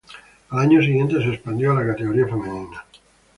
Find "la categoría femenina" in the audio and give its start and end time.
1.83-2.83